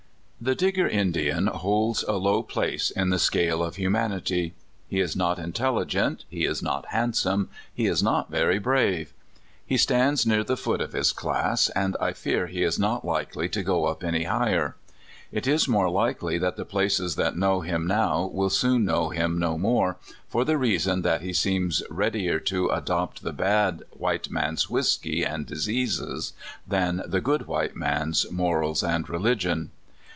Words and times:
THE 0.43 0.55
Digger 0.55 0.87
Indian 0.87 1.45
holds 1.45 2.01
a 2.01 2.13
low 2.13 2.41
place 2.41 2.89
in 2.89 3.11
the 3.11 3.19
scale 3.19 3.61
of 3.63 3.75
humanity. 3.75 4.55
He 4.87 4.99
is 4.99 5.15
not 5.15 5.37
intelligent, 5.37 6.25
he 6.31 6.45
is 6.45 6.63
not 6.63 6.87
handsome, 6.87 7.51
he 7.71 7.85
is 7.85 8.01
not 8.01 8.31
very 8.31 8.57
brave. 8.57 9.13
He 9.63 9.77
stands 9.77 10.25
near 10.25 10.43
the 10.43 10.57
foot 10.57 10.81
of 10.81 10.93
his 10.93 11.11
class, 11.11 11.69
and 11.75 11.95
I 12.01 12.13
fear 12.13 12.47
he 12.47 12.63
is 12.63 12.79
not 12.79 13.05
likely 13.05 13.49
to 13.49 13.61
go 13.61 13.85
up 13.85 14.03
any 14.03 14.23
higher. 14.23 14.75
It 15.31 15.45
is 15.45 15.67
more 15.67 15.91
likely 15.91 16.39
that 16.39 16.55
the 16.57 16.65
places 16.65 17.17
that 17.17 17.37
know 17.37 17.61
him 17.61 17.85
now 17.85 18.25
will 18.33 18.49
soon 18.49 18.83
know 18.83 19.09
him 19.09 19.37
no 19.37 19.59
more, 19.59 19.97
for 20.27 20.43
the 20.43 20.57
reason 20.57 21.03
that 21.03 21.21
he 21.21 21.33
seems 21.33 21.83
readier 21.87 22.39
to 22.39 22.67
adopt 22.69 23.21
the 23.21 23.31
bad 23.31 23.83
white 23.91 24.31
man's 24.31 24.71
whisky 24.71 25.23
and 25.23 25.45
diseases 25.45 26.33
than 26.67 27.03
the 27.05 27.21
good 27.21 27.45
white 27.45 27.75
man's 27.75 28.25
morals 28.31 28.81
and 28.81 29.07
religion. 29.07 29.69